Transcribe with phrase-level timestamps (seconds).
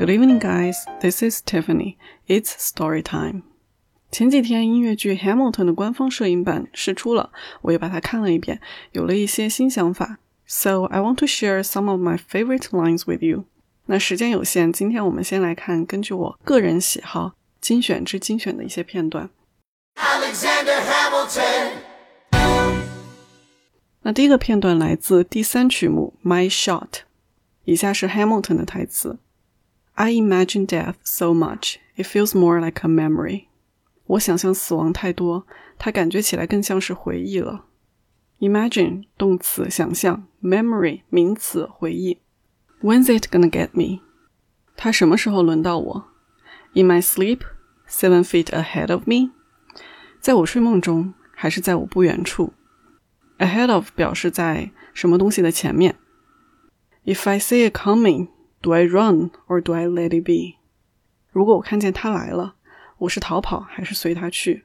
[0.00, 0.86] Good evening, guys.
[1.02, 1.98] This is Tiffany.
[2.26, 3.42] It's story time.
[4.10, 7.30] 前几天音乐剧《Hamilton》的官方摄影版试出了，
[7.60, 10.16] 我也把它看了一遍，有了一些新想法。
[10.46, 13.44] So I want to share some of my favorite lines with you.
[13.84, 19.28] 那时间有限，今天我们先来看根据我个人喜好精选之精选的一些片段。
[19.96, 21.72] Alexander Hamilton。
[24.00, 26.88] 那第一个片段来自第三曲目《My Shot》，
[27.66, 29.18] 以下是 Hamilton 的台词。
[29.99, 33.45] I imagine death so much, it feels more like a memory.
[34.07, 35.47] 我想象死亡太多，
[35.77, 37.65] 它感觉起来更像是回忆了。
[38.39, 42.19] Imagine 动词想象，memory 名词回忆。
[42.81, 44.01] When's it gonna get me？
[44.75, 46.07] 它什么时候轮到我？
[46.73, 47.39] In my sleep,
[47.89, 49.31] seven feet ahead of me？
[50.19, 52.53] 在我睡梦中，还是在我不远处？
[53.39, 55.95] Ahead of 表示在什么东西的前面。
[57.05, 58.27] If I see it coming。
[58.61, 60.57] Do I run or do I let it be？
[61.31, 62.55] 如果我看见它来了，
[62.99, 64.63] 我是逃跑还是随它去？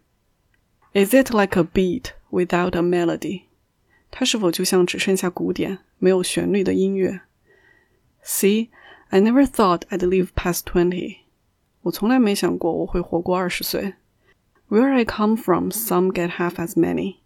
[0.93, 3.43] Is it like a beat without a melody？
[4.11, 7.21] 它是否就像只剩下鼓点，没有旋律的音乐？
[8.25, 8.69] See,
[9.09, 11.19] I never thought I'd live past twenty。
[11.83, 13.95] 我从来没想过我会活过二十岁。
[14.69, 17.17] Where I come from, some get half as many。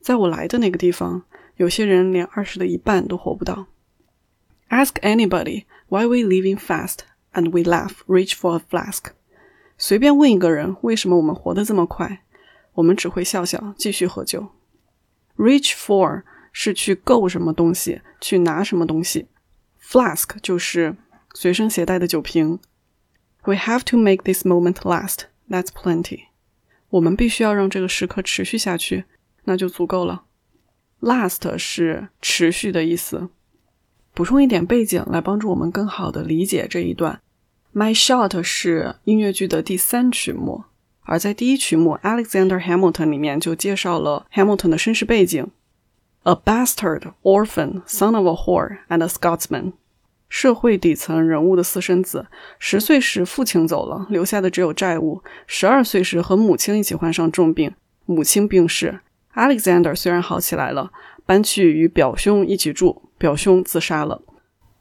[0.00, 1.24] 在我来的那个地方，
[1.56, 3.66] 有些人连二十的一半都活不到。
[4.68, 6.99] Ask anybody Why we living fast
[7.33, 9.11] and we laugh, reach for a flask。
[9.77, 12.23] 随便问一个人为什么我们活得这么快，
[12.73, 14.49] 我们只会笑笑，继续喝酒。
[15.37, 19.27] Reach for 是去够什么东西，去拿什么东西。
[19.81, 20.95] Flask 就是
[21.33, 22.59] 随身携带的酒瓶。
[23.43, 25.25] We have to make this moment last.
[25.49, 26.25] That's plenty.
[26.89, 29.05] 我们必须要让这个时刻持续下去，
[29.43, 30.23] 那就足够了。
[30.99, 33.29] Last 是持续的意思。
[34.17, 37.21] 补充一点背景来帮助我们更好的理解这一段。
[37.71, 40.63] My Shot 是音乐剧的第三曲目，
[41.01, 45.47] 而在第一曲目 Alexander Hamilton 里面就介绍了 Hamilton 的身世背景
[46.23, 49.73] ：a bastard, orphan, son of a whore, and a Scotsman。
[50.27, 52.25] 社会底层人物的私生子，
[52.57, 57.71] 十岁时父亲走了，留下的只有债务；十二岁时和母亲一起患上重病，
[58.07, 58.99] 母亲病逝。
[59.35, 60.91] Alexander 虽然好起来了，
[61.27, 63.03] 搬去与表兄一起住。
[63.18, 64.20] 表兄自杀了，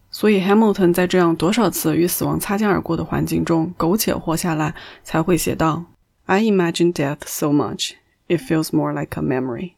[0.09, 4.73] 所以 Hamilton 在这样多少次与死亡擦肩而过的环境中苟且活下来，
[5.03, 5.85] 才会写到
[6.25, 7.91] "I imagine death so much,
[8.27, 9.73] it feels more like a memory."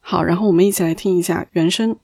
[0.00, 1.96] 好，然后我们一起来听一下原声。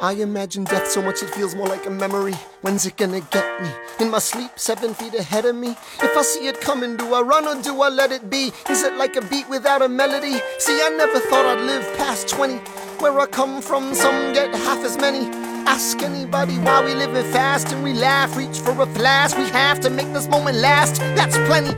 [0.00, 2.34] I imagine death so much it feels more like a memory.
[2.62, 3.68] When's it gonna get me?
[3.98, 5.76] In my sleep, seven feet ahead of me.
[6.00, 8.52] If I see it coming, do I run or do I let it be?
[8.70, 10.40] Is it like a beat without a melody?
[10.58, 12.58] See, I never thought I'd live past 20.
[12.98, 15.28] Where I come from, some get half as many.
[15.66, 19.34] Ask anybody why we living fast and we laugh, reach for a flash.
[19.36, 21.00] We have to make this moment last.
[21.16, 21.76] That's plenty.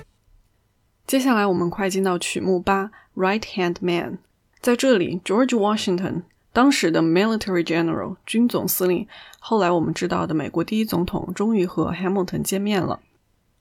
[1.07, 4.19] 接下来我们快进到曲目八，Right Hand Man。
[4.61, 6.23] 在这里，George Washington
[6.53, 9.07] 当时的 military general 军总司令，
[9.39, 13.01] 后来我们知道的美国第一总统，终于和 Hamilton 见面了。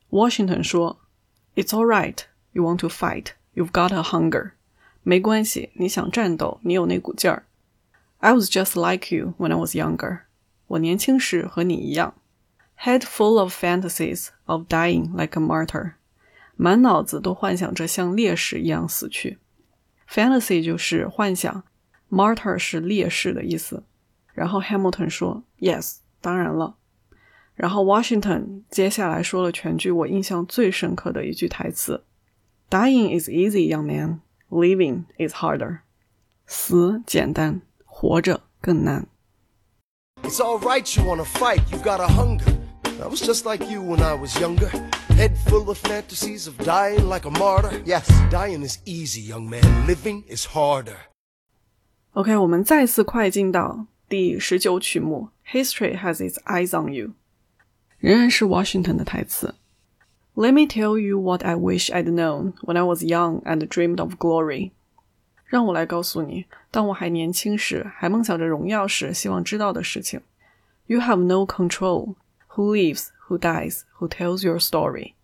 [0.09, 2.19] Washington 说：“It's all right.
[2.53, 3.31] You want to fight.
[3.53, 4.51] You've got a hunger.
[5.01, 7.43] 没关系，你想战斗，你有那股劲儿。
[8.19, 10.21] I was just like you when I was younger.
[10.67, 12.15] 我年轻时和你一样，
[12.79, 15.93] head full of fantasies of dying like a martyr，
[16.55, 19.39] 满脑子都幻想着像烈士一样死去。
[20.09, 21.63] Fantasy 就是幻想，
[22.09, 23.83] martyr 是烈士的意思。
[24.33, 26.75] 然后 Hamilton 说，Yes，当然了。
[27.55, 32.03] 然后 Washington 接下来说了全剧我印象最深刻的一句台词：“
[32.69, 34.21] Dying is easy, young man.
[34.49, 35.79] Living is harder.
[36.47, 37.61] 死简单。”
[37.97, 39.07] 活着更难。
[40.23, 42.45] It's all right, you wanna fight, you got a hunger.
[43.01, 44.69] I was just like you when I was younger.
[45.17, 47.81] Head full of fantasies of dying like a martyr.
[47.85, 49.85] Yes, dying is easy, young man.
[49.85, 50.97] Living is harder.
[52.13, 57.11] OK，我们再次快进到第十九曲目，History has its eyes on you，
[57.99, 59.55] 仍然是 Washington 的台词。
[60.35, 64.15] Let me tell you what I wish I'd known when I was young and dreamed of
[64.17, 64.71] glory.
[65.48, 70.20] 让我来告诉你，当我还年轻时，还梦想着荣耀时，希望知道的事情。
[70.86, 72.16] You have no control
[72.50, 75.14] who lives, who dies, who tells your story。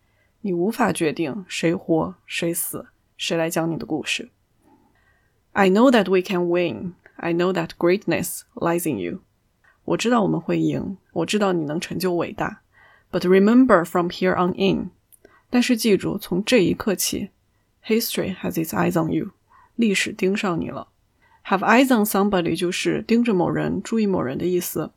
[0.41, 2.87] 你无法决定谁活谁死，
[3.19, 4.31] 谁来讲你的故事。
[5.53, 6.95] I know that we can win.
[7.17, 9.21] I know that greatness lies in you.
[9.85, 12.63] 我知道我们会赢，我知道你能成就伟大。
[13.13, 14.91] But remember from here on in.
[15.51, 17.29] 但是记住，从这一刻起
[17.87, 19.31] ，history has its eyes on you.
[19.77, 20.89] 历史盯上你了。
[21.47, 24.93] Have eyes on somebody 就是盯着某人、注意某人的意思。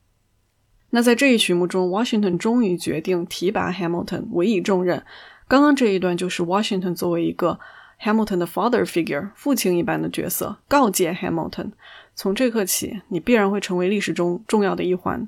[0.91, 5.03] 那在这一曲目中，Washington 终于决定提拔 Hamilton，委以重任。
[5.49, 7.59] 刚刚这一段就是 Washington 作为一个
[8.01, 11.71] Hamilton 的 father figure，父亲一般的角色，告诫 Hamilton，
[12.15, 15.27] 从这刻起，你必然会成为历史中重要的一环。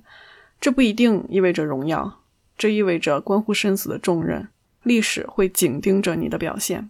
[0.62, 2.22] 这不一定意味着荣耀，
[2.58, 4.48] 这意味着关乎生死的重任。
[4.84, 6.90] 历史会紧盯着你的表现。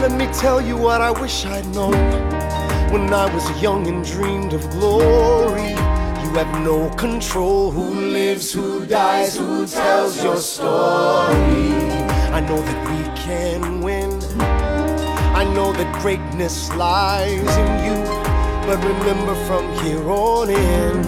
[0.00, 1.92] Let me tell you what I wish I'd known
[2.90, 5.72] when I was young and dreamed of glory.
[6.22, 11.74] You have no control who lives, who dies, who tells your story.
[12.32, 14.10] I know that we can win.
[14.40, 17.98] I know that greatness lies in you.
[18.66, 21.04] But remember from here on in,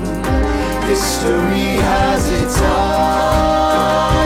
[0.87, 4.22] history has its eyes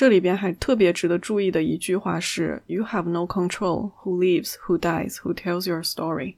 [0.00, 6.36] 这里边还特别值得注意的一句话是 “You have no control who lives, who dies, who tells your story”。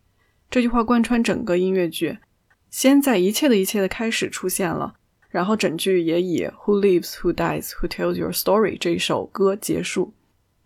[0.50, 2.18] 这句话贯穿整个音乐剧，
[2.70, 4.94] 先在一切的一切的开始出现了，
[5.30, 10.12] 然后整句也以 “Who lives, who dies, who tells your story” 这一首歌结束。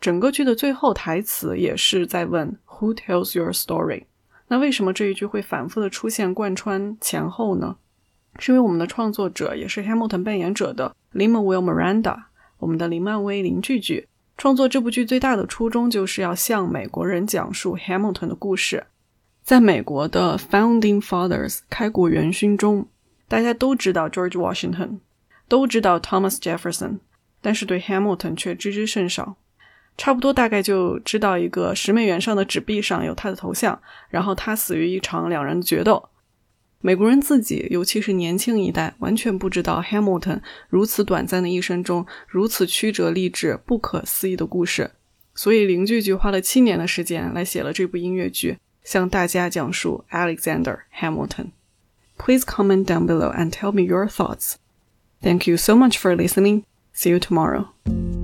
[0.00, 4.04] 整个剧的最后台词也是在问 “Who tells your story”。
[4.48, 7.76] 那为什么这一句会反复的出现贯穿前后呢？
[8.38, 12.22] 是因为我们的创作者也是 Hamilton 扮演者的 Lima Will Miranda。
[12.58, 18.86] 我们的林曼威林句句创作这部剧最大的初衷就是要向美国人讲述 Hamilton 的故事。
[19.42, 22.88] 在美国的 Founding Fathers 开国元勋中，
[23.28, 24.98] 大家都知道 George Washington，
[25.48, 26.98] 都知道 Thomas Jefferson，
[27.40, 29.36] 但是对 Hamilton 却知之甚少。
[29.96, 33.80] 差不多大概就知道一个十美元上的纸币上有他的头像，
[34.10, 36.10] 然后他死于一场两人决斗。
[36.86, 44.92] 美国人自己，尤其是年轻一代，完全不知道 Hamilton 如此短暂的一生中如此曲折励志、不可思议的故事。
[45.34, 51.48] 所以林俊杰花了七年的时间来写了这部音乐剧，向大家讲述 Alexander Hamilton。
[52.16, 54.54] Please comment down below and tell me your thoughts.
[55.20, 56.62] Thank you so much for listening.
[56.94, 58.15] See you tomorrow.